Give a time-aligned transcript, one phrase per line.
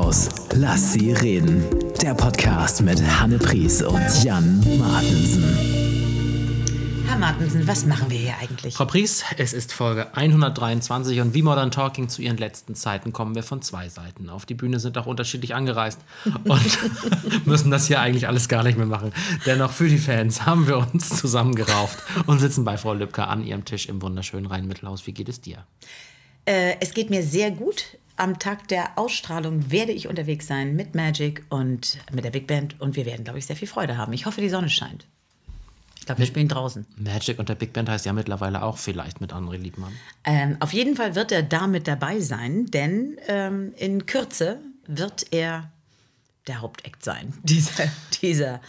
[0.00, 0.28] raus.
[0.54, 1.64] Lass sie reden.
[2.00, 5.44] Der Podcast mit Hanne Pries und Jan Martensen.
[7.06, 8.74] Herr Martensen, was machen wir hier eigentlich?
[8.74, 13.34] Frau Pries, es ist Folge 123 und wie Modern Talking zu ihren letzten Zeiten kommen
[13.34, 14.30] wir von zwei Seiten.
[14.30, 15.98] Auf die Bühne sind auch unterschiedlich angereist
[16.44, 16.78] und
[17.46, 19.12] müssen das hier eigentlich alles gar nicht mehr machen.
[19.44, 23.64] Dennoch für die Fans haben wir uns zusammengerauft und sitzen bei Frau Lübcker an ihrem
[23.64, 25.06] Tisch im wunderschönen Rhein-Mittelhaus.
[25.06, 25.66] Wie geht es dir?
[26.46, 27.98] Äh, es geht mir sehr gut.
[28.20, 32.78] Am Tag der Ausstrahlung werde ich unterwegs sein mit Magic und mit der Big Band
[32.78, 34.12] und wir werden, glaube ich, sehr viel Freude haben.
[34.12, 35.06] Ich hoffe, die Sonne scheint.
[35.98, 36.84] Ich glaube, wir spielen draußen.
[36.98, 39.94] Magic und der Big Band heißt ja mittlerweile auch vielleicht mit André Liebmann.
[40.24, 45.28] Ähm, auf jeden Fall wird er da mit dabei sein, denn ähm, in Kürze wird
[45.30, 45.72] er
[46.46, 47.84] der Hauptakt sein, dieser,
[48.20, 48.60] dieser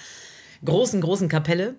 [0.64, 1.76] großen, großen Kapelle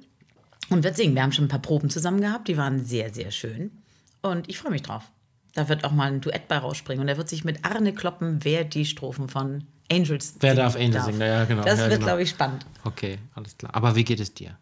[0.68, 1.14] und wird singen.
[1.14, 3.82] Wir haben schon ein paar Proben zusammen gehabt, die waren sehr, sehr schön
[4.20, 5.10] und ich freue mich drauf.
[5.54, 8.44] Da wird auch mal ein Duett bei rausspringen und er wird sich mit Arne kloppen,
[8.44, 11.20] wer die Strophen von Angels Wer darf Angels singen?
[11.20, 11.62] Ja, genau.
[11.62, 12.06] Das ja, wird, genau.
[12.06, 12.64] glaube ich, spannend.
[12.84, 13.74] Okay, alles klar.
[13.74, 14.56] Aber wie geht es dir?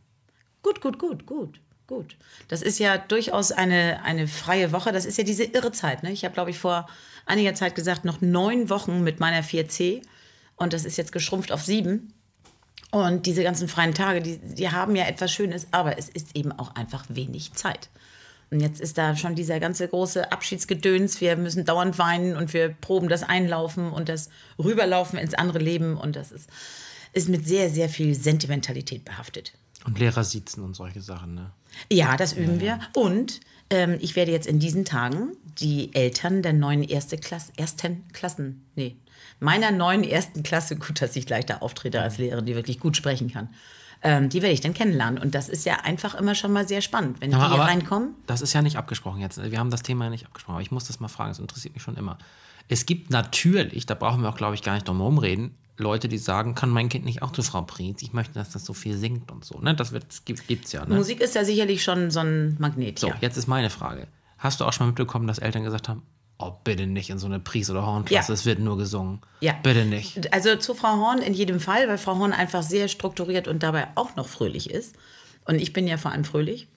[0.62, 2.16] Gut, gut, gut, gut, gut.
[2.48, 4.92] Das ist ja durchaus eine, eine freie Woche.
[4.92, 6.02] Das ist ja diese irre Zeit.
[6.02, 6.10] Ne?
[6.10, 6.88] Ich habe, glaube ich, vor
[7.26, 10.02] einiger Zeit gesagt, noch neun Wochen mit meiner 4C.
[10.56, 12.12] Und das ist jetzt geschrumpft auf sieben.
[12.90, 16.50] Und diese ganzen freien Tage, die, die haben ja etwas Schönes, aber es ist eben
[16.52, 17.88] auch einfach wenig Zeit.
[18.50, 21.20] Und jetzt ist da schon dieser ganze große Abschiedsgedöns.
[21.20, 25.96] Wir müssen dauernd weinen und wir proben das Einlaufen und das Rüberlaufen ins andere Leben.
[25.96, 26.50] Und das ist,
[27.12, 29.52] ist mit sehr, sehr viel Sentimentalität behaftet.
[29.84, 31.52] Und Lehrer sitzen und solche Sachen, ne?
[31.90, 32.80] Ja, das üben wir.
[32.94, 33.40] Und
[33.70, 38.66] ähm, ich werde jetzt in diesen Tagen die Eltern der neuen erste Klasse, ersten Klassen,
[38.74, 38.96] nee,
[39.38, 42.96] meiner neuen ersten Klasse, gut, dass ich gleich da auftrete als Lehrerin, die wirklich gut
[42.96, 43.48] sprechen kann,
[44.02, 45.20] ähm, die werde ich dann kennenlernen.
[45.20, 48.14] Und das ist ja einfach immer schon mal sehr spannend, wenn die hier reinkommen.
[48.26, 49.42] Das ist ja nicht abgesprochen jetzt.
[49.50, 51.74] Wir haben das Thema ja nicht abgesprochen, aber ich muss das mal fragen, das interessiert
[51.74, 52.18] mich schon immer.
[52.68, 56.08] Es gibt natürlich, da brauchen wir auch, glaube ich, gar nicht drum herum reden, Leute,
[56.08, 58.02] die sagen, kann mein Kind nicht auch zu Frau Prietz?
[58.02, 59.58] Ich möchte, dass das so viel singt und so.
[59.58, 59.74] Ne?
[59.74, 59.92] Das
[60.24, 60.84] gibt es ja.
[60.84, 60.94] Ne?
[60.94, 62.98] Musik ist ja sicherlich schon so ein Magnet.
[62.98, 63.16] So, ja.
[63.20, 64.06] jetzt ist meine Frage.
[64.38, 66.02] Hast du auch schon mal mitbekommen, dass Eltern gesagt haben,
[66.40, 68.34] oh, bitte nicht in so eine Pries- oder Hornklasse, Ja.
[68.34, 69.20] es wird nur gesungen.
[69.40, 69.54] Ja.
[69.62, 70.32] Bitte nicht.
[70.32, 73.88] Also zu Frau Horn in jedem Fall, weil Frau Horn einfach sehr strukturiert und dabei
[73.94, 74.94] auch noch fröhlich ist.
[75.44, 76.68] Und ich bin ja vor allem fröhlich.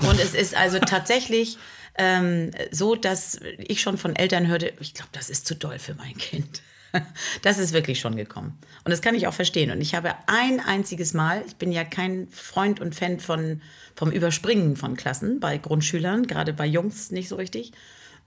[0.00, 1.58] Und es ist also tatsächlich
[1.96, 5.94] ähm, so, dass ich schon von Eltern hörte, ich glaube, das ist zu doll für
[5.94, 6.62] mein Kind.
[7.42, 8.56] Das ist wirklich schon gekommen.
[8.84, 9.72] Und das kann ich auch verstehen.
[9.72, 13.62] Und ich habe ein einziges Mal, ich bin ja kein Freund und Fan von,
[13.96, 17.72] vom Überspringen von Klassen bei Grundschülern, gerade bei Jungs nicht so richtig.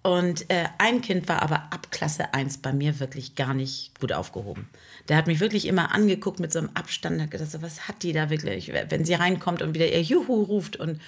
[0.08, 4.14] Und äh, ein Kind war aber ab Klasse 1 bei mir wirklich gar nicht gut
[4.14, 4.70] aufgehoben.
[5.10, 8.14] Der hat mich wirklich immer angeguckt mit so einem Abstand, hat gedacht, was hat die
[8.14, 10.78] da wirklich, wenn sie reinkommt und wieder ihr Juhu ruft.
[10.78, 11.02] Und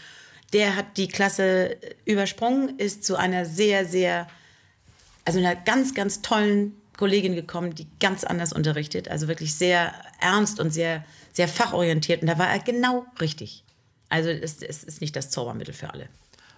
[0.51, 4.27] der hat die Klasse übersprungen, ist zu einer sehr, sehr,
[5.23, 10.59] also einer ganz, ganz tollen Kollegin gekommen, die ganz anders unterrichtet, also wirklich sehr ernst
[10.59, 12.21] und sehr, sehr fachorientiert.
[12.21, 13.63] Und da war er genau richtig.
[14.09, 16.09] Also es, es ist nicht das Zaubermittel für alle.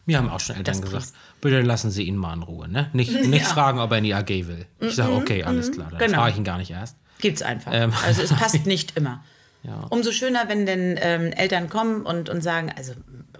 [0.05, 2.67] Mir haben auch schon Eltern Das gesagt, bitte lassen Sie ihn mal in Ruhe.
[2.67, 2.89] Ne?
[2.93, 4.65] Nicht, nicht fragen, ob er in die AG will.
[4.79, 6.19] Ich sage, okay, alles klar, dann genau.
[6.19, 6.97] frage ich ihn gar nicht erst.
[7.19, 7.71] Gibt's einfach.
[7.73, 7.93] Ähm.
[8.03, 9.23] Also es passt nicht immer.
[9.63, 9.85] Ja.
[9.89, 12.93] Umso schöner, wenn denn ähm, Eltern kommen und, und sagen, also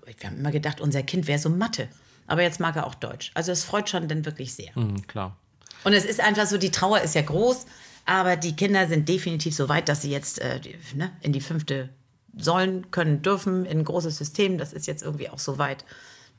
[0.06, 1.88] wir haben immer gedacht, unser Kind wäre so Mathe.
[2.28, 3.32] Aber jetzt mag er auch Deutsch.
[3.34, 4.74] Also es freut schon dann wirklich sehr.
[4.76, 5.36] Hm, klar.
[5.84, 7.66] Und es ist einfach so, die Trauer ist ja groß,
[8.06, 11.42] aber die Kinder sind definitiv so weit, dass sie jetzt äh, die, ne, in die
[11.42, 11.90] fünfte
[12.38, 14.58] sollen, können, dürfen, in ein großes System.
[14.58, 15.84] Das ist jetzt irgendwie auch so weit.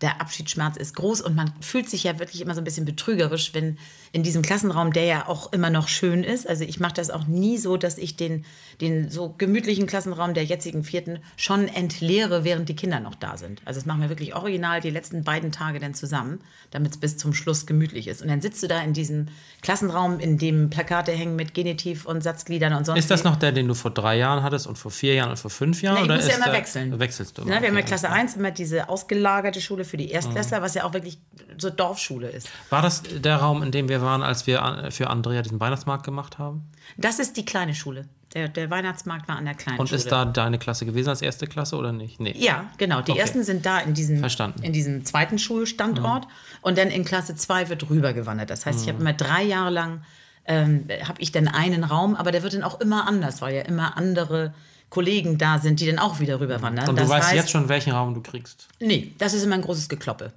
[0.03, 3.55] Der Abschiedsschmerz ist groß und man fühlt sich ja wirklich immer so ein bisschen betrügerisch,
[3.55, 3.79] wenn
[4.15, 7.27] in diesem Klassenraum, der ja auch immer noch schön ist, also ich mache das auch
[7.27, 8.45] nie so, dass ich den,
[8.83, 13.63] den so gemütlichen Klassenraum der jetzigen vierten schon entleere, während die Kinder noch da sind.
[13.65, 16.41] Also das machen wir wirklich original die letzten beiden Tage dann zusammen,
[16.71, 18.21] damit es bis zum Schluss gemütlich ist.
[18.21, 19.29] Und dann sitzt du da in diesem
[19.63, 23.53] Klassenraum, in dem Plakate hängen mit Genitiv und Satzgliedern und sonst Ist das noch der,
[23.53, 25.95] den du vor drei Jahren hattest und vor vier Jahren und vor fünf Jahren?
[25.95, 26.99] Na, ich oder muss ja immer wechseln.
[26.99, 27.53] Wechselst du immer?
[27.55, 30.63] Na, wir haben ja Klasse 1 immer diese ausgelagerte Schule für die Erstklässler, Mhm.
[30.65, 31.19] was ja auch wirklich
[31.57, 32.51] so Dorfschule ist.
[32.69, 36.39] War das der Raum, in dem wir waren, als wir für Andrea diesen Weihnachtsmarkt gemacht
[36.39, 36.69] haben?
[36.97, 38.09] Das ist die kleine Schule.
[38.35, 39.99] Der, der Weihnachtsmarkt war an der kleinen Und Schule.
[39.99, 42.19] ist da deine Klasse gewesen als erste Klasse oder nicht?
[42.19, 42.35] Nee.
[42.39, 43.03] Ja, genau.
[43.03, 43.21] Die Okay.
[43.21, 44.63] ersten sind da in diesem, Verstanden.
[44.63, 46.27] in diesem zweiten Schulstandort.
[46.63, 48.49] Und dann in Klasse 2 wird rübergewandert.
[48.49, 50.03] Das heißt, ich habe immer drei Jahre lang,
[50.47, 53.63] ähm, habe ich dann einen Raum, aber der wird dann auch immer anders, weil ja
[53.63, 54.55] immer andere
[54.89, 56.89] Kollegen da sind, die dann auch wieder rüberwandern.
[56.89, 58.69] Und du das weißt heißt, jetzt schon, welchen Raum du kriegst.
[58.81, 60.33] Nee, das ist immer ein großes Gekloppe.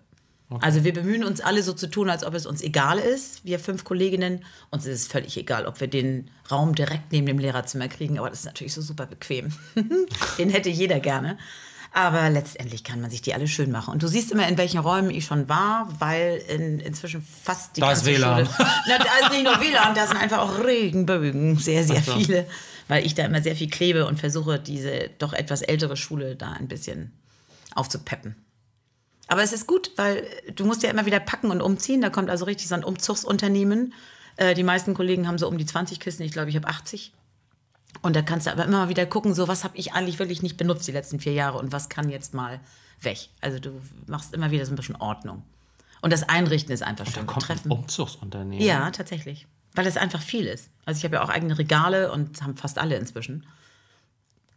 [0.61, 3.59] Also wir bemühen uns alle so zu tun, als ob es uns egal ist, wir
[3.59, 4.45] fünf Kolleginnen.
[4.69, 8.29] Uns ist es völlig egal, ob wir den Raum direkt neben dem Lehrerzimmer kriegen, aber
[8.29, 9.51] das ist natürlich so super bequem.
[10.37, 11.37] den hätte jeder gerne.
[11.93, 13.93] Aber letztendlich kann man sich die alle schön machen.
[13.93, 17.81] Und du siehst immer, in welchen Räumen ich schon war, weil in, inzwischen fast die
[17.81, 18.45] Da ist ganze WLAN.
[18.45, 18.57] Schule...
[18.87, 22.45] Na, da ist nicht nur WLAN, da sind einfach auch Regenbögen, sehr, sehr Ach viele.
[22.87, 26.51] Weil ich da immer sehr viel klebe und versuche, diese doch etwas ältere Schule da
[26.51, 27.13] ein bisschen
[27.73, 28.35] aufzupeppen.
[29.27, 32.01] Aber es ist gut, weil du musst ja immer wieder packen und umziehen.
[32.01, 33.93] Da kommt also richtig so ein Umzugsunternehmen.
[34.37, 36.23] Äh, die meisten Kollegen haben so um die 20 Kisten.
[36.23, 37.11] Ich glaube, ich habe 80.
[38.01, 40.43] Und da kannst du aber immer mal wieder gucken, so was habe ich eigentlich wirklich
[40.43, 42.59] nicht benutzt die letzten vier Jahre und was kann jetzt mal
[43.01, 43.29] weg.
[43.41, 45.43] Also du machst immer wieder so ein bisschen Ordnung.
[46.01, 47.25] Und das Einrichten ist einfach Da schön.
[47.25, 47.71] kommt ein.
[47.71, 48.63] Umzugsunternehmen.
[48.65, 49.47] Ja, tatsächlich.
[49.73, 50.69] Weil es einfach viel ist.
[50.85, 53.45] Also ich habe ja auch eigene Regale und haben fast alle inzwischen.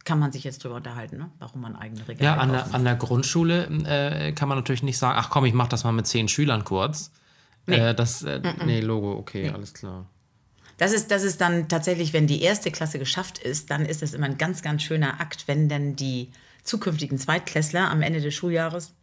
[0.09, 1.29] Kann man sich jetzt drüber unterhalten, ne?
[1.37, 2.65] warum man eigene Regale Ja, an kauft.
[2.65, 5.83] der, an der Grundschule äh, kann man natürlich nicht sagen, ach komm, ich mache das
[5.83, 7.11] mal mit zehn Schülern kurz.
[7.67, 10.07] Äh, das, äh, nee, Logo, okay, alles klar.
[10.77, 14.15] Das ist, das ist dann tatsächlich, wenn die erste Klasse geschafft ist, dann ist das
[14.15, 16.31] immer ein ganz, ganz schöner Akt, wenn dann die
[16.63, 18.95] zukünftigen Zweitklässler am Ende des Schuljahres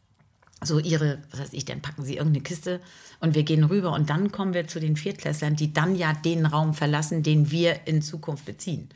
[0.65, 2.81] so ihre, was weiß ich, dann packen sie irgendeine Kiste
[3.21, 6.47] und wir gehen rüber und dann kommen wir zu den Viertklässlern, die dann ja den
[6.47, 8.89] Raum verlassen, den wir in Zukunft beziehen.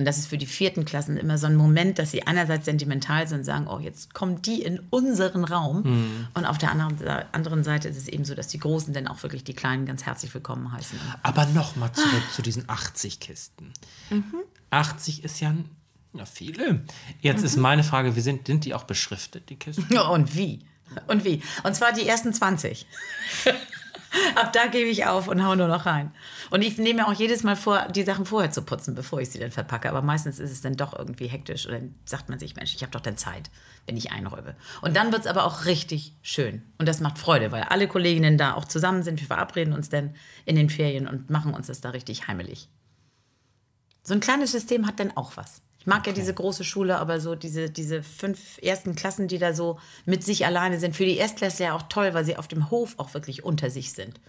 [0.00, 3.28] Und das ist für die vierten Klassen immer so ein Moment, dass sie einerseits sentimental
[3.28, 6.26] sind und sagen, oh, jetzt kommen die in unseren Raum.
[6.32, 6.96] Und auf der anderen,
[7.32, 10.06] anderen Seite ist es eben so, dass die Großen dann auch wirklich die Kleinen ganz
[10.06, 10.98] herzlich willkommen heißen.
[11.22, 13.74] Aber nochmal zurück zu diesen 80 Kisten.
[14.08, 14.36] Mhm.
[14.70, 15.54] 80 ist ja,
[16.14, 16.82] ja viele.
[17.20, 19.86] Jetzt ist meine Frage, wie sind, sind die auch beschriftet, die Kisten?
[19.92, 20.64] Ja, und wie?
[21.08, 21.42] Und wie?
[21.62, 22.86] Und zwar die ersten 20.
[24.34, 26.12] Ab da gebe ich auf und hau nur noch rein.
[26.50, 29.30] Und ich nehme mir auch jedes Mal vor, die Sachen vorher zu putzen, bevor ich
[29.30, 29.88] sie dann verpacke.
[29.88, 31.66] Aber meistens ist es dann doch irgendwie hektisch.
[31.66, 33.50] Und dann sagt man sich, Mensch, ich habe doch dann Zeit,
[33.86, 34.56] wenn ich einräume.
[34.82, 36.62] Und dann wird es aber auch richtig schön.
[36.78, 39.20] Und das macht Freude, weil alle Kolleginnen da auch zusammen sind.
[39.20, 40.14] Wir verabreden uns dann
[40.44, 42.68] in den Ferien und machen uns das da richtig heimelig.
[44.02, 45.62] So ein kleines System hat dann auch was.
[45.80, 49.54] Ich mag ja diese große Schule, aber so diese, diese fünf ersten Klassen, die da
[49.54, 52.70] so mit sich alleine sind, für die Erstklässler ja auch toll, weil sie auf dem
[52.70, 54.20] Hof auch wirklich unter sich sind.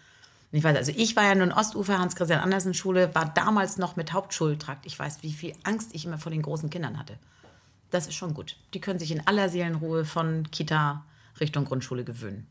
[0.52, 3.98] Und ich weiß, also ich war ja nun Ostufer Hans-Christian Andersen Schule, war damals noch
[3.98, 4.86] mit Hauptschultrakt.
[4.86, 7.20] Ich weiß, wie viel Angst ich immer vor den großen Kindern hatte.
[7.90, 8.56] Das ist schon gut.
[8.74, 11.06] Die können sich in aller Seelenruhe von Kita
[11.42, 12.48] Richtung Grundschule gewöhnen.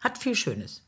[0.00, 0.82] Hat viel Schönes.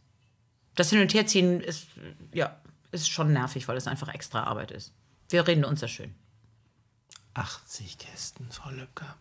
[0.74, 1.86] Das Hin- und Herziehen ist,
[2.32, 2.60] ja,
[2.92, 4.92] ist schon nervig, weil es einfach extra Arbeit ist.
[5.30, 6.14] Wir reden uns das schön.
[7.34, 9.16] 80 Kisten, Frau Lübcker.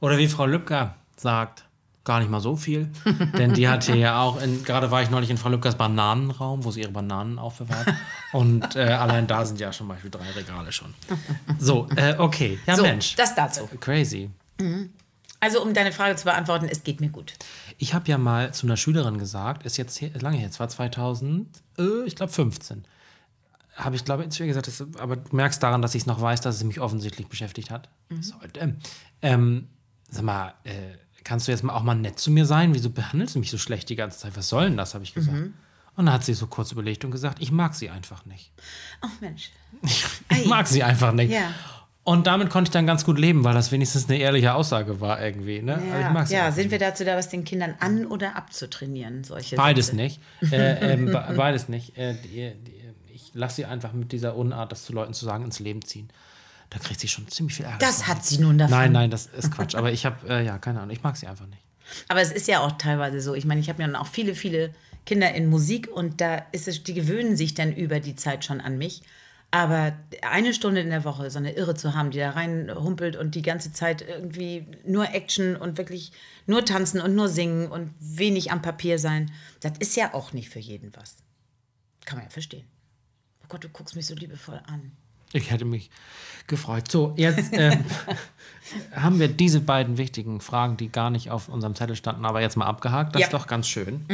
[0.00, 1.64] Oder wie Frau Lübcker sagt,
[2.04, 2.90] gar nicht mal so viel.
[3.38, 6.64] Denn die hat hier ja auch, in, gerade war ich neulich in Frau Lübckers Bananenraum,
[6.64, 7.88] wo sie ihre Bananen aufbewahrt.
[8.32, 10.92] Und äh, allein da sind ja schon mal drei Regale schon.
[11.58, 12.58] So, äh, okay.
[12.66, 13.14] Ja, So, Mensch.
[13.16, 13.66] das dazu.
[13.80, 14.30] Crazy.
[15.40, 17.34] Also, um deine Frage zu beantworten, es geht mir gut.
[17.78, 21.48] Ich habe ja mal zu einer Schülerin gesagt, ist jetzt lange her, es war 2000,
[21.78, 22.84] äh, ich glaube 15.
[23.76, 26.20] Habe ich, glaube ich, ihr gesagt, das, aber du merkst daran, dass ich es noch
[26.20, 27.88] weiß, dass es mich offensichtlich beschäftigt hat.
[28.20, 28.76] Sollte.
[29.22, 29.68] Ähm,
[30.08, 30.70] sag mal, äh,
[31.24, 32.74] kannst du jetzt mal auch mal nett zu mir sein?
[32.74, 34.36] Wieso behandelst du mich so schlecht die ganze Zeit?
[34.36, 35.36] Was soll denn das, habe ich gesagt.
[35.96, 38.52] Und dann hat sie so kurz überlegt und gesagt, ich mag sie einfach nicht.
[39.00, 39.50] Ach Mensch.
[39.82, 40.04] Ich
[40.46, 41.32] mag sie einfach nicht.
[41.32, 41.52] Ja.
[42.02, 45.22] Und damit konnte ich dann ganz gut leben, weil das wenigstens eine ehrliche Aussage war
[45.22, 45.62] irgendwie.
[45.62, 45.80] Ne?
[45.92, 49.24] Also mag sie ja sind wir dazu da, was den Kindern an- oder abzutrainieren?
[49.24, 49.96] Solche Beides Sätze?
[49.96, 50.20] nicht.
[50.52, 51.96] Äh, ähm, be- beides nicht.
[51.96, 52.83] Äh, die, die,
[53.14, 56.08] ich lasse sie einfach mit dieser Unart, das zu Leuten zu sagen, ins Leben ziehen.
[56.70, 57.78] Da kriegt sie schon ziemlich viel Ärger.
[57.78, 58.08] Das von.
[58.08, 58.76] hat sie nun davon.
[58.76, 59.74] Nein, nein, das ist Quatsch.
[59.74, 61.62] Aber ich habe, äh, ja, keine Ahnung, ich mag sie einfach nicht.
[62.08, 63.34] Aber es ist ja auch teilweise so.
[63.34, 64.74] Ich meine, ich habe ja auch viele, viele
[65.06, 68.60] Kinder in Musik und da ist es, die gewöhnen sich dann über die Zeit schon
[68.60, 69.02] an mich.
[69.50, 73.36] Aber eine Stunde in der Woche so eine Irre zu haben, die da reinhumpelt und
[73.36, 76.10] die ganze Zeit irgendwie nur Action und wirklich
[76.46, 80.48] nur tanzen und nur singen und wenig am Papier sein, das ist ja auch nicht
[80.48, 81.18] für jeden was.
[82.04, 82.66] Kann man ja verstehen.
[83.44, 84.92] Oh Gott, du guckst mich so liebevoll an.
[85.32, 85.90] Ich hätte mich
[86.46, 86.90] gefreut.
[86.90, 87.84] So, jetzt ähm,
[88.94, 92.56] haben wir diese beiden wichtigen Fragen, die gar nicht auf unserem Zettel standen, aber jetzt
[92.56, 93.14] mal abgehakt.
[93.14, 93.26] Das Ja.
[93.26, 94.06] ist doch ganz schön.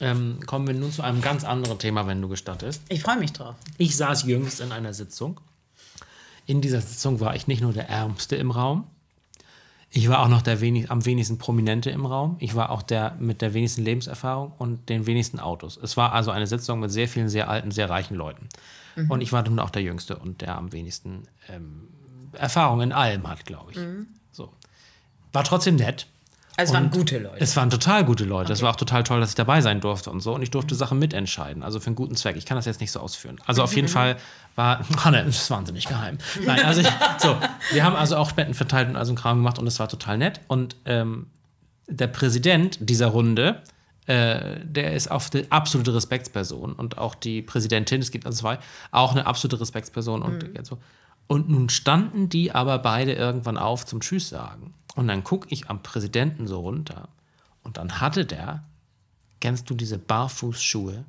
[0.00, 2.82] Ähm, kommen wir nun zu einem ganz anderen Thema, wenn du gestattest.
[2.90, 3.54] Ich freue mich drauf.
[3.78, 5.40] Ich saß jüngst in einer Sitzung.
[6.44, 8.86] In dieser Sitzung war ich nicht nur der Ärmste im Raum,
[9.90, 12.36] ich war auch noch der wenig, am wenigsten Prominente im Raum.
[12.40, 15.78] Ich war auch der mit der wenigsten Lebenserfahrung und den wenigsten Autos.
[15.82, 18.48] Es war also eine Sitzung mit sehr vielen sehr alten, sehr reichen Leuten.
[19.08, 21.88] Und ich war nun auch der Jüngste und der am wenigsten ähm,
[22.32, 23.78] Erfahrung in allem hat, glaube ich.
[24.32, 24.52] So.
[25.32, 26.06] War trotzdem nett.
[26.58, 27.36] Also es waren Und gute Leute.
[27.38, 28.52] Es waren total gute Leute.
[28.52, 30.34] Es war auch total toll, dass ich dabei sein durfte und so.
[30.34, 31.62] Und ich durfte Sachen mitentscheiden.
[31.62, 32.34] Also für einen guten Zweck.
[32.34, 33.40] Ich kann das jetzt nicht so ausführen.
[33.46, 34.16] Also auf jeden Fall
[34.56, 34.80] war.
[35.06, 36.18] Oh ne, das ist wahnsinnig geheim.
[36.44, 36.88] Nein, also ich,
[37.18, 37.36] so.
[37.70, 40.18] Wir haben also auch Spenden verteilt und also einen Kram gemacht und es war total
[40.18, 40.40] nett.
[40.48, 41.28] Und ähm,
[41.86, 43.62] der Präsident dieser Runde,
[44.06, 48.58] äh, der ist auch die absolute Respektsperson und auch die Präsidentin, es gibt also zwei,
[48.90, 50.78] auch eine absolute Respektsperson und so.
[51.28, 54.74] Und nun standen die aber beide irgendwann auf zum Tschüss sagen.
[54.98, 57.08] Und dann gucke ich am Präsidenten so runter.
[57.62, 58.64] Und dann hatte der,
[59.38, 61.04] kennst du diese Barfußschuhe,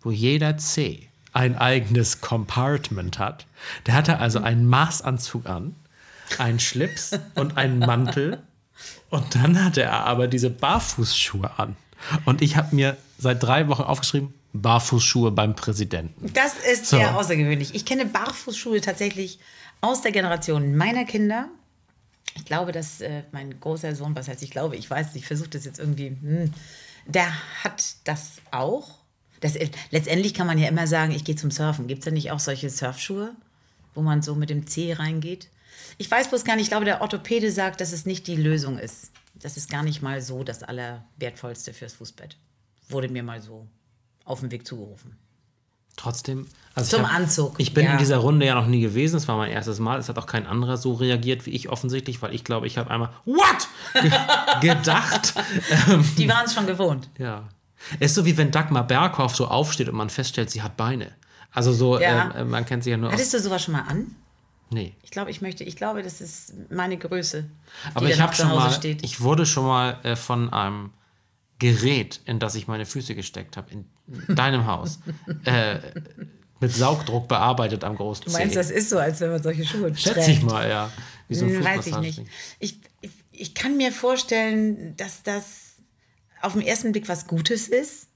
[0.00, 3.46] wo jeder C ein eigenes Compartment hat?
[3.86, 5.76] Der hatte also einen Maßanzug an,
[6.38, 8.42] einen Schlips und einen Mantel.
[9.08, 11.76] Und dann hatte er aber diese Barfußschuhe an.
[12.24, 16.32] Und ich habe mir seit drei Wochen aufgeschrieben, Barfußschuhe beim Präsidenten.
[16.34, 16.96] Das ist So.
[16.96, 17.72] sehr außergewöhnlich.
[17.76, 19.38] Ich kenne Barfußschuhe tatsächlich
[19.80, 21.48] aus der Generation meiner Kinder.
[22.34, 25.50] Ich glaube, dass äh, mein großer Sohn, was heißt ich glaube, ich weiß, ich versuche
[25.50, 26.52] das jetzt irgendwie, hm,
[27.06, 28.98] der hat das auch.
[29.40, 31.88] Das, äh, letztendlich kann man ja immer sagen, ich gehe zum Surfen.
[31.88, 33.34] Gibt es da nicht auch solche Surfschuhe,
[33.94, 35.48] wo man so mit dem Zeh reingeht?
[35.98, 38.78] Ich weiß bloß gar nicht, ich glaube, der Orthopäde sagt, dass es nicht die Lösung
[38.78, 39.10] ist.
[39.34, 42.36] Das ist gar nicht mal so das Allerwertvollste fürs Fußbett.
[42.88, 43.66] Wurde mir mal so
[44.24, 45.16] auf den Weg zugerufen.
[45.96, 46.46] Trotzdem.
[46.74, 47.92] Also Zum ich hab, Anzug, Ich bin ja.
[47.92, 49.16] in dieser Runde ja noch nie gewesen.
[49.16, 49.98] Es war mein erstes Mal.
[49.98, 52.90] Es hat auch kein anderer so reagiert wie ich offensichtlich, weil ich glaube, ich habe
[52.90, 53.68] einmal What
[54.00, 54.10] ge
[54.74, 55.34] gedacht.
[56.16, 57.10] Die waren es schon gewohnt.
[57.18, 57.48] ja.
[57.98, 61.10] Es ist so wie wenn Dagmar Berghoff so aufsteht und man feststellt, sie hat Beine.
[61.50, 62.26] Also so, Ja.
[62.26, 63.14] ähm, äh, man kennt sie ja nur aus.
[63.14, 64.14] Hattest du sowas schon mal an?
[64.70, 64.94] Nee.
[65.02, 67.44] Ich glaube, ich möchte, ich glaube, das ist meine Größe.
[67.92, 69.04] Aber ich habe schon mal, steht.
[69.04, 70.90] ich wurde schon mal äh, von einem
[71.62, 74.98] Gerät, in das ich meine Füße gesteckt habe, in deinem Haus,
[75.44, 75.78] äh,
[76.58, 78.58] mit Saugdruck bearbeitet am großen Du meinst, Zeh.
[78.58, 80.28] das ist so, als wenn man solche Schuhe Schätze trägt.
[80.28, 80.90] ich mal, ja.
[81.28, 82.22] Wie so ein Hm, Weiß ich nicht.
[82.58, 85.76] Ich, ich, ich kann mir vorstellen, dass das
[86.40, 88.08] auf den ersten Blick was Gutes ist.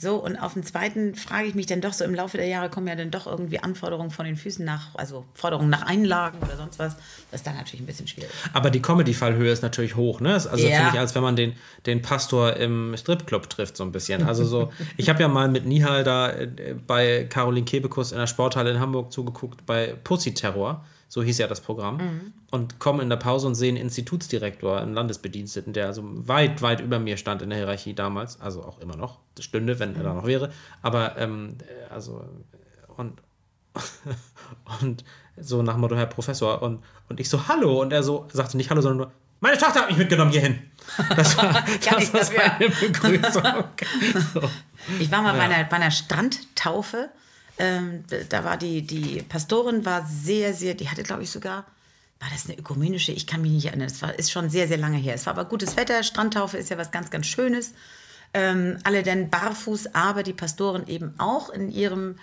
[0.00, 2.70] So, und auf den zweiten frage ich mich dann doch so, im Laufe der Jahre
[2.70, 6.56] kommen ja dann doch irgendwie Anforderungen von den Füßen nach, also Forderungen nach Einlagen oder
[6.56, 6.94] sonst was.
[7.32, 8.30] Das ist dann natürlich ein bisschen schwierig.
[8.52, 10.34] Aber die Comedy-Fallhöhe ist natürlich hoch, ne?
[10.34, 10.76] Also Ja.
[10.76, 11.54] finde ich, als wenn man den,
[11.86, 14.22] den Pastor im Stripclub trifft, so ein bisschen.
[14.22, 18.28] Also so, ich habe ja mal mit Nihal da äh, bei Caroline Kebekus in der
[18.28, 23.08] Sporthalle in Hamburg zugeguckt, bei Pussy Terror, so hieß ja das Programm, und komme in
[23.08, 27.42] der Pause und sehe einen Institutsdirektor, einen Landesbediensteten, der also weit, weit über mir stand
[27.42, 30.52] in der Hierarchie damals, also auch immer noch, das stünde, wenn er da noch wäre,
[30.82, 32.24] aber ähm, äh, also
[32.96, 33.22] und
[34.80, 35.04] und
[35.40, 36.62] so nach dem Motto, Herr Professor.
[36.62, 37.80] Und, und ich so, hallo.
[37.80, 40.58] Und er so sagte nicht hallo, sondern nur, meine Tochter hat mich mitgenommen hierhin.
[41.14, 43.42] Das war, das ich war seine Begrüßung.
[44.34, 44.40] So.
[44.98, 47.10] Ich war mal bei, einer, bei einer Strandtaufe.
[47.58, 51.66] Ähm, da war die, die Pastorin war sehr, sehr, die hatte, glaube ich, sogar,
[52.20, 53.12] war das eine ökumenische?
[53.12, 53.90] Ich kann mich nicht erinnern.
[54.00, 55.14] War, ist schon sehr, sehr lange her.
[55.14, 56.02] Es war aber gutes Wetter.
[56.02, 57.74] Strandtaufe ist ja was ganz, ganz Schönes.
[58.34, 62.18] Ähm, alle denn barfuß, aber die Pastorin eben auch in ihrem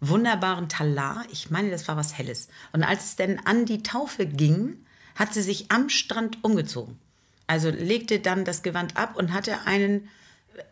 [0.00, 1.24] wunderbaren Talar.
[1.30, 2.48] Ich meine, das war was Helles.
[2.72, 4.84] Und als es denn an die Taufe ging,
[5.16, 6.98] hat sie sich am Strand umgezogen.
[7.46, 10.08] Also legte dann das Gewand ab und hatte einen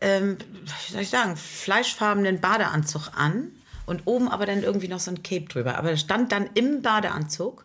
[0.01, 0.39] ähm,
[0.87, 3.51] wie soll ich sagen, fleischfarbenen Badeanzug an
[3.89, 5.77] und oben aber dann irgendwie noch so ein Cape drüber.
[5.77, 7.65] Aber er stand dann im Badeanzug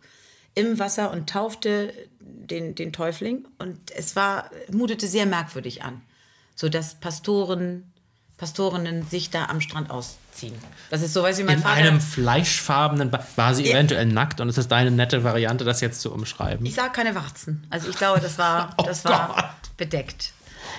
[0.55, 6.01] im Wasser und taufte den, den Täufling und es war, mutete sehr merkwürdig an,
[6.55, 7.91] sodass Pastoren,
[8.37, 10.53] Pastorinnen sich da am Strand ausziehen.
[10.89, 11.75] Das ist so, weiß ich, mein In Vater...
[11.75, 13.73] einem fleischfarbenen, ba war sie Ja.
[13.73, 16.65] eventuell nackt und es ist deine nette Variante, das jetzt zu umschreiben.
[16.65, 17.65] Ich sah keine Warzen.
[17.69, 19.77] Also ich glaube, das war, Oh das war Gott.
[19.77, 20.33] bedeckt.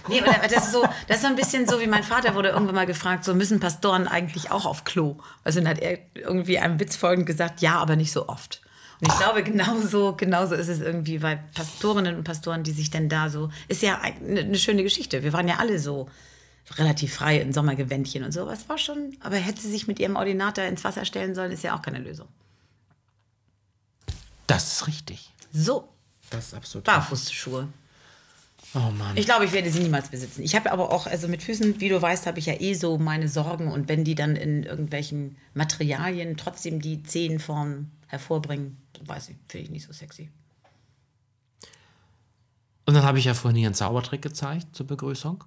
[0.09, 2.51] Nee, aber das ist, so, das ist so ein bisschen so, wie mein Vater wurde
[2.51, 5.17] irgendwann mal gefragt, so müssen Pastoren eigentlich auch auf Klo?
[5.43, 8.61] Also dann hat er irgendwie einem Witz folgend gesagt, ja, aber nicht so oft.
[9.01, 13.09] Und ich glaube, genauso, genauso ist es irgendwie bei Pastorinnen und Pastoren, die sich denn
[13.09, 15.23] da so, ist ja eine, eine schöne Geschichte.
[15.23, 16.09] Wir waren ja alle so
[16.77, 18.47] relativ frei in Sommergewändchen und so.
[18.47, 21.63] Was war schon, aber hätte sie sich mit ihrem Ordinator ins Wasser stellen sollen, ist
[21.63, 22.29] ja auch keine Lösung.
[24.47, 25.33] Das ist richtig.
[25.53, 25.89] So,
[26.31, 26.85] Das ist absolut.
[26.85, 27.69] Barfußschuhe.
[28.75, 29.17] Oh Mann.
[29.17, 30.43] Ich glaube, ich werde sie niemals besitzen.
[30.43, 32.99] Ich habe aber auch, also mit Füßen, wie du weißt, habe ich ja eh so
[32.99, 33.71] meine Sorgen.
[33.71, 39.71] Und wenn die dann in irgendwelchen Materialien trotzdem die Zehenform hervorbringen, weiß ich, finde ich
[39.71, 40.31] nicht so sexy.
[42.87, 45.45] Und dann habe ich ja vorhin hier einen Zaubertrick gezeigt zur Begrüßung.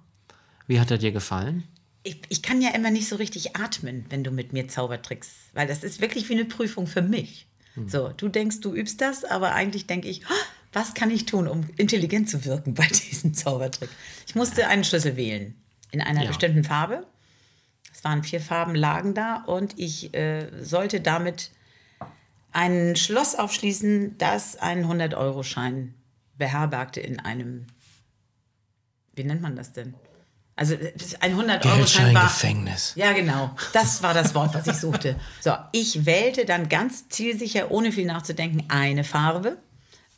[0.66, 1.64] Wie hat er dir gefallen?
[2.02, 5.66] Ich, ich kann ja immer nicht so richtig atmen, wenn du mit mir Zaubertricks, weil
[5.66, 7.46] das ist wirklich wie eine Prüfung für mich.
[7.86, 10.34] So, du denkst, du übst das, aber eigentlich denke ich, "Oh,
[10.72, 13.90] was kann ich tun, um intelligent zu wirken bei diesem Zaubertrick?
[14.26, 15.54] Ich musste einen Schlüssel wählen
[15.90, 16.28] in einer Ja.
[16.28, 17.06] bestimmten Farbe.
[17.92, 21.50] Es waren vier Farben, lagen da und ich äh, sollte damit
[22.52, 25.94] ein Schloss aufschließen, das einen 100-Euro-Schein
[26.36, 27.66] beherbergte in einem,
[29.14, 29.94] wie nennt man das denn?
[30.54, 30.74] Also
[31.20, 32.24] ein 100-Euro-Schein war...
[32.24, 32.92] Gefängnis.
[32.96, 33.54] Ja, genau.
[33.72, 35.16] Das war das Wort, was ich suchte.
[35.40, 39.58] So, ich wählte dann ganz zielsicher, ohne viel nachzudenken, eine Farbe.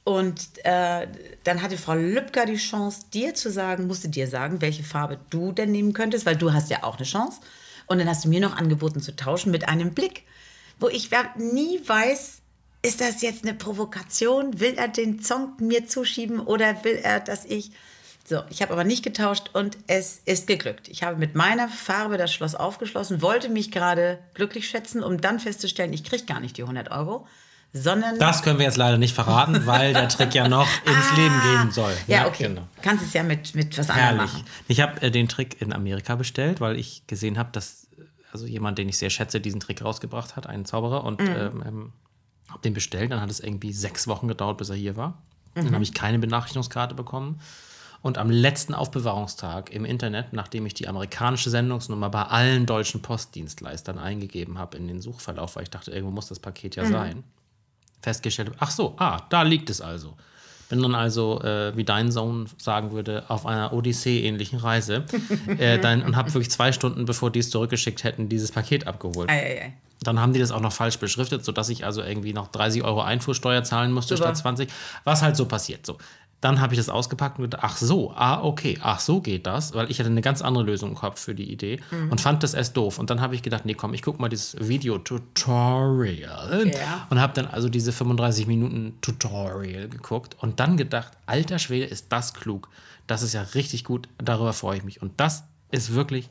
[0.05, 1.07] Und äh,
[1.45, 5.53] dann hatte Frau Lübcker die Chance, dir zu sagen, musste dir sagen, welche Farbe du
[5.53, 7.41] denn nehmen könntest, weil du hast ja auch eine Chance.
[7.87, 10.25] Und dann hast du mir noch angeboten zu tauschen mit einem Blick,
[10.79, 12.41] wo ich nie weiß,
[12.83, 14.59] ist das jetzt eine Provokation?
[14.61, 17.73] Will er den Song mir zuschieben oder will er, dass ich.
[18.25, 20.89] So, ich habe aber nicht getauscht und es ist geglückt.
[20.89, 25.41] Ich habe mit meiner Farbe das Schloss aufgeschlossen, wollte mich gerade glücklich schätzen, um dann
[25.41, 27.27] festzustellen, ich kriege gar nicht die 100 Euro,
[27.73, 28.19] sondern.
[28.19, 31.71] Das können wir jetzt leider nicht verraten, weil der Trick ja noch ins Leben gehen
[31.71, 31.93] soll.
[31.93, 32.11] Ah.
[32.11, 32.55] Ja, okay.
[32.83, 34.45] Kannst es ja mit, mit was anderem machen.
[34.69, 38.47] Ich habe äh, den Trick in Amerika bestellt, weil ich gesehen habe, dass äh, also
[38.47, 41.93] jemand, den ich sehr schätze, diesen Trick rausgebracht hat, ein Zauberer, und ähm, ähm,
[42.49, 43.13] habe den bestellt.
[43.13, 45.19] Dann hat es irgendwie sechs Wochen gedauert, bis er hier war.
[45.55, 47.41] Dann habe ich keine Benachrichtigungskarte bekommen.
[48.03, 53.99] Und am letzten Aufbewahrungstag im Internet, nachdem ich die amerikanische Sendungsnummer bei allen deutschen Postdienstleistern
[53.99, 57.25] eingegeben habe in den Suchverlauf, weil ich dachte, irgendwo muss das Paket ja sein,
[58.01, 60.17] festgestellt, ach so, ah, da liegt es also.
[60.69, 65.05] Bin dann also, äh, wie dein Sohn sagen würde, auf einer Odyssee-ähnlichen Reise
[65.59, 69.29] äh, dann, und habe wirklich zwei Stunden, bevor die es zurückgeschickt hätten, dieses Paket abgeholt.
[69.29, 69.75] Ei, ei, ei.
[70.03, 73.03] Dann haben die das auch noch falsch beschriftet, sodass ich also irgendwie noch 30 Euro
[73.03, 74.29] Einfuhrsteuer zahlen musste Super.
[74.29, 74.71] statt 20.
[75.05, 75.85] Was halt so passiert.
[75.85, 75.99] So.
[76.41, 79.75] Dann habe ich das ausgepackt und gedacht, ach so, ah, okay, ach so geht das,
[79.75, 82.11] weil ich hatte eine ganz andere Lösung im Kopf für die Idee Mhm.
[82.13, 82.99] und fand das erst doof.
[82.99, 84.57] Und dann habe ich gedacht, nee, komm, ich gucke mal dieses
[85.45, 87.07] Video-Tutorial Ja.
[87.11, 92.07] und habe dann also diese 35 Minuten Tutorial geguckt und dann gedacht, alter Schwede, ist
[92.11, 92.69] das klug.
[93.07, 95.03] Das ist ja richtig gut, darüber freue ich mich.
[95.03, 96.29] Und das ist wirklich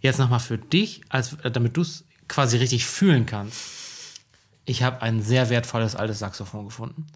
[0.00, 3.56] jetzt nochmal für dich, als, äh, damit du es quasi richtig fühlen kannst.
[4.64, 7.06] Ich habe ein sehr wertvolles altes Saxophon gefunden.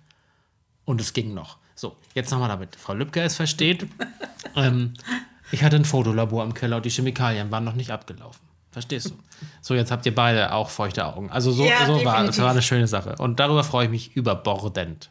[0.84, 1.58] Und es ging noch.
[1.74, 3.86] So, jetzt nochmal damit Frau Lübcke es versteht.
[4.56, 4.94] ähm,
[5.50, 8.40] ich hatte ein Fotolabor im Keller und die Chemikalien waren noch nicht abgelaufen.
[8.70, 9.14] Verstehst du?
[9.60, 11.30] So, jetzt habt ihr beide auch feuchte Augen.
[11.30, 12.38] Also so, Ja, so war es.
[12.38, 13.16] war eine schöne Sache.
[13.18, 15.10] Und darüber freue ich mich überbordend.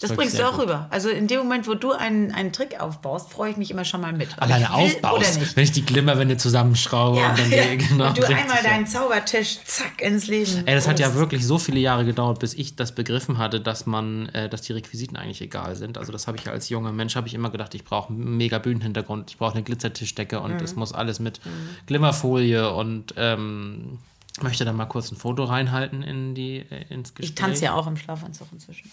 [0.00, 0.62] Das bringst du auch gut.
[0.62, 0.86] rüber.
[0.90, 4.00] Also in dem Moment, wo du einen, einen Trick aufbaust, freue ich mich immer schon
[4.00, 4.32] mal mit.
[4.32, 7.62] Ob Alleine aufbaust, wenn ich die Glimmerwände zusammenschraube Ja, und dann ja.
[7.64, 10.62] die, genau, und du einmal deinen Zaubertisch zack ins Leben.
[10.66, 13.86] Ey, das hat ja wirklich so viele Jahre gedauert, bis ich das begriffen hatte, dass
[13.86, 15.98] man, äh, dass die Requisiten eigentlich egal sind.
[15.98, 18.36] Also das habe ich ja als junger Mensch habe ich immer gedacht, ich brauche einen
[18.36, 20.64] mega Bühnenhintergrund, ich brauche eine Glitzertischdecke und Mhm.
[20.64, 21.40] es muss alles mit
[21.86, 23.98] Glimmerfolie und ähm,
[24.40, 27.30] möchte dann mal kurz ein Foto reinhalten in die äh, ins Gespräch.
[27.30, 28.90] Ich tanze ja auch im Schlafanzug inzwischen.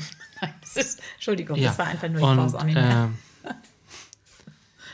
[0.40, 1.68] Nein, das ist, Entschuldigung, Ja.
[1.68, 3.10] das war einfach nur, ich brauche es auch nicht mehr.
[3.44, 3.48] äh,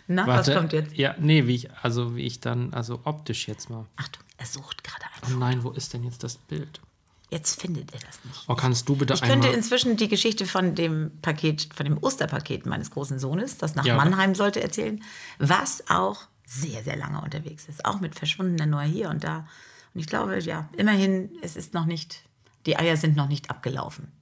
[0.08, 0.96] Na, warte, was kommt jetzt?
[0.96, 3.86] Ja, nee, wie ich, also wie ich dann, also optisch jetzt mal.
[3.96, 5.38] Achtung, er sucht gerade Oh einfach.
[5.38, 6.80] nein, wo ist denn jetzt das Bild?
[7.28, 8.44] Jetzt findet er das nicht.
[8.46, 12.66] Oh, kannst du bitte Ich könnte inzwischen die Geschichte von dem Paket, von dem Osterpaket
[12.66, 15.02] meines großen Sohnes, das nach Ja, Mannheim sollte, erzählen,
[15.38, 17.84] was auch sehr, sehr lange unterwegs ist.
[17.84, 19.48] Auch mit verschwundener Neuer hier und da.
[19.92, 22.22] Und ich glaube, ja, immerhin, es ist noch nicht,
[22.66, 24.12] die Eier sind noch nicht abgelaufen,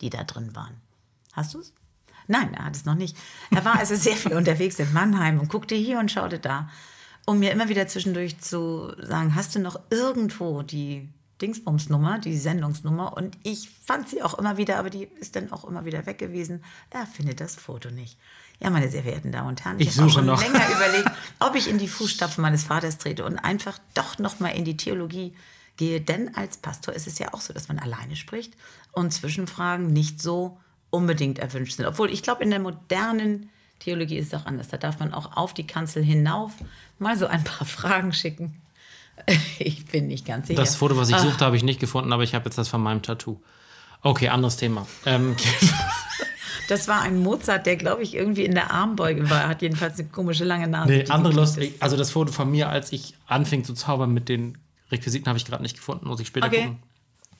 [0.00, 0.74] die da drin waren.
[1.32, 1.72] Hast du es?
[2.26, 3.16] Nein, er hat es noch nicht.
[3.50, 6.68] Er war also sehr viel unterwegs in Mannheim und guckte hier und schaute da,
[7.26, 11.08] um mir immer wieder zwischendurch zu sagen, hast du noch irgendwo die
[11.42, 13.16] Dingsbums-Nummer, die Sendungsnummer?
[13.16, 16.18] Und ich fand sie auch immer wieder, aber die ist dann auch immer wieder weg
[16.18, 16.62] gewesen.
[16.90, 18.18] Er findet das Foto nicht.
[18.60, 20.42] Ja, meine sehr verehrten Damen und Herren, Ich habe auch suche schon noch.
[20.42, 24.48] länger überlegt, ob ich in die Fußstapfen meines Vaters trete und einfach doch noch mal
[24.50, 25.34] in die Theologie
[25.80, 26.00] gehe.
[26.00, 28.52] Denn als Pastor ist es ja auch so, dass man alleine spricht
[28.92, 30.58] und Zwischenfragen nicht so
[30.90, 31.86] unbedingt erwünscht sind.
[31.86, 33.48] Obwohl ich glaube, in der modernen
[33.80, 34.68] Theologie ist es auch anders.
[34.68, 36.52] Da darf man auch auf die Kanzel hinauf
[36.98, 38.54] mal so ein paar Fragen schicken.
[39.58, 40.60] Ich bin nicht ganz sicher.
[40.60, 42.68] Das Foto, was ich Ah, suchte, habe ich nicht gefunden, aber ich habe jetzt das
[42.68, 43.38] von meinem Tattoo.
[44.02, 44.86] Okay, anderes Thema.
[45.06, 45.36] Ähm,
[46.68, 49.40] Das war ein Mozart, der, glaube ich, irgendwie in der Armbeuge war.
[49.42, 50.92] Er hat jedenfalls eine komische lange Nase.
[50.92, 51.58] nee, andere Lust.
[51.80, 54.56] Also das Foto von mir, als ich anfing zu zaubern mit den
[54.90, 56.06] Requisiten, habe ich gerade nicht gefunden.
[56.08, 56.62] Muss ich später Okay.
[56.64, 56.82] gucken.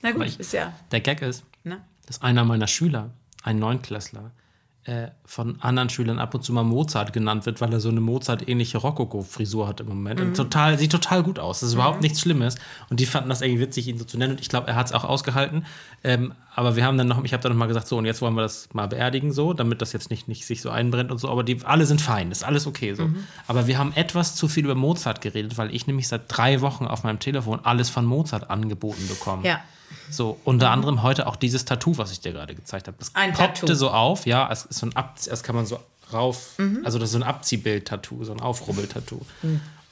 [0.01, 0.73] Na gut, ich- ist ja.
[0.91, 1.81] Der Gag ist, Ne?
[2.07, 3.11] dass einer meiner Schüler,
[3.43, 4.31] ein Neunklässler,
[4.83, 8.01] äh, von anderen Schülern ab und zu mal Mozart genannt wird, weil er so eine
[8.01, 10.19] Mozart-ähnliche Rokoko-Frisur hat im Moment.
[10.19, 10.27] Mhm.
[10.27, 11.59] Und total, sieht total gut aus.
[11.59, 12.55] Das ist überhaupt nichts Schlimmes.
[12.89, 14.33] Und die fanden das irgendwie witzig, ihn so zu nennen.
[14.33, 15.65] Und ich glaube, er hat es auch ausgehalten.
[16.03, 18.23] Ähm, aber wir haben dann noch, ich habe dann noch mal gesagt, so, und jetzt
[18.23, 21.19] wollen wir das mal beerdigen, so, damit das jetzt nicht, nicht sich so einbrennt und
[21.19, 21.29] so.
[21.29, 23.05] Aber die alle sind fein, ist alles okay so.
[23.05, 23.23] Mhm.
[23.45, 26.87] Aber wir haben etwas zu viel über Mozart geredet, weil ich nämlich seit drei Wochen
[26.87, 29.47] auf meinem Telefon alles von Mozart angeboten bekomme.
[29.47, 29.59] Ja.
[30.11, 32.97] So, unter anderem heute auch dieses Tattoo, was ich dir gerade gezeigt habe.
[32.99, 33.73] Das Ein poppte Tattoo.
[33.75, 35.79] so auf, ja, es ist so ein Ab das kann man so
[36.13, 36.81] rauf, Mhm.
[36.83, 39.21] also das ist so ein Abziehbild-Tattoo, so ein Aufrubbel-Tattoo.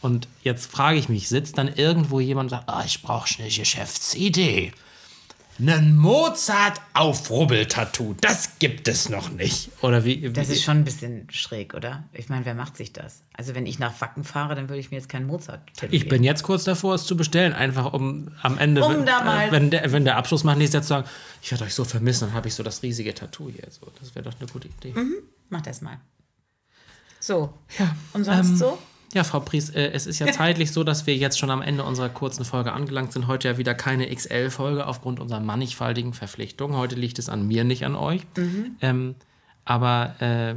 [0.02, 3.50] Und jetzt frage ich mich, sitzt dann irgendwo jemand und sagt, ah, ich brauche eine
[3.50, 4.74] Geschäftsidee.
[5.62, 9.70] Ein Mozart-Aufrubbel-Tattoo, das gibt es noch nicht.
[9.82, 10.32] Oder wie?
[10.32, 12.06] Das wie ist schon ein bisschen schräg, oder?
[12.14, 13.24] Ich meine, wer macht sich das?
[13.34, 15.60] Also wenn ich nach Wacken fahre, dann würde ich mir jetzt keinen Mozart
[15.92, 19.22] ich bin jetzt kurz davor, es zu bestellen, einfach um am Ende, Um wenn, da
[19.24, 21.06] mal- äh, wenn, der, wenn der Abschluss macht, nicht jetzt sagen,
[21.42, 23.68] ich werde euch so vermissen, dann habe ich so das riesige Tattoo hier.
[23.70, 24.94] So, das wäre doch eine gute Idee.
[25.50, 26.00] Mach das mal.
[27.20, 27.54] So.
[27.78, 28.78] Ja, Und sonst ähm, so?
[29.14, 31.84] Ja, Frau Pries, äh, es ist ja zeitlich so, dass wir jetzt schon am Ende
[31.84, 33.28] unserer kurzen Folge angelangt sind.
[33.28, 36.78] Heute ja wieder keine XL-Folge aufgrund unserer mannigfaltigen Verpflichtungen.
[36.78, 38.22] Heute liegt es an mir, nicht an euch.
[38.82, 39.16] Ähm,
[39.66, 40.56] aber äh, äh,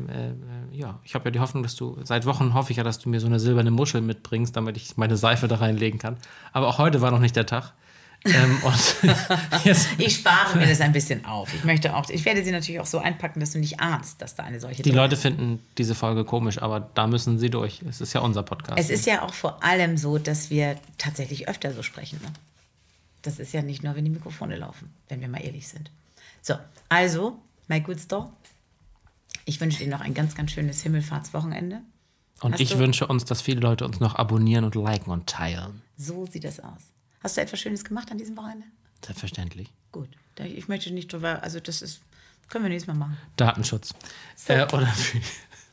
[0.72, 3.08] ja, ich habe ja die Hoffnung, dass du, seit Wochen hoffe ich ja, dass du
[3.08, 6.16] mir so eine silberne Muschel mitbringst, damit ich meine Seife da reinlegen kann.
[6.52, 7.72] Aber auch heute war noch nicht der Tag.
[8.24, 8.58] Ähm,
[9.98, 11.52] Ich spare mir das ein bisschen auf.
[11.54, 14.34] Ich möchte auch, ich werde sie natürlich auch so einpacken, dass du nicht ahnst, dass
[14.34, 17.82] da eine solche die drin Leute finden diese Folge komisch, aber da müssen sie durch.
[17.88, 18.78] Es ist ja unser Podcast.
[18.78, 22.20] Es ist ja auch vor allem so, dass wir tatsächlich öfter so sprechen.
[22.22, 22.32] Ne?
[23.22, 25.90] Das ist ja nicht nur, wenn die Mikrofone laufen, wenn wir mal ehrlich sind.
[26.40, 26.54] So,
[26.88, 28.28] also, my good store.
[29.44, 31.80] Ich wünsche dir noch ein ganz, ganz schönes Himmelfahrtswochenende.
[32.42, 35.26] und hast ich du- wünsche uns, dass viele Leute uns noch abonnieren und liken und
[35.28, 35.82] teilen.
[35.96, 36.82] So sieht das aus.
[37.22, 38.66] Hast du etwas Schönes gemacht an diesem Wochenende?
[39.04, 39.68] Selbstverständlich.
[39.92, 40.08] Gut.
[40.38, 42.00] Ich möchte nicht drüber, also das ist,
[42.48, 43.18] können wir nächstes Mal machen.
[43.36, 43.94] Datenschutz.
[44.48, 44.88] Äh, oder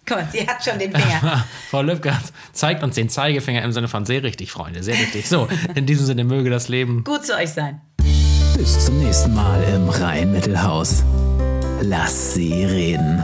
[0.09, 1.45] mal, sie hat schon den Finger.
[1.69, 2.15] Frau Löbke
[2.51, 5.27] zeigt uns den Zeigefinger im Sinne von sehr richtig, Freunde, sehr richtig.
[5.29, 7.81] So, in diesem Sinne möge das Leben Gut zu euch sein.
[8.57, 11.03] Bis zum nächsten Mal im Rhein-Mittelhaus.
[11.81, 13.23] Lass sie reden.